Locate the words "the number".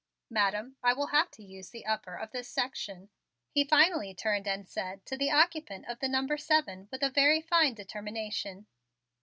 5.99-6.33